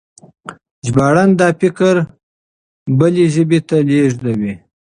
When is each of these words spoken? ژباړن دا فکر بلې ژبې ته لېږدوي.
ژباړن 0.87 1.29
دا 1.39 1.47
فکر 1.59 1.95
بلې 2.97 3.25
ژبې 3.33 3.59
ته 3.67 3.77
لېږدوي. 3.87 4.53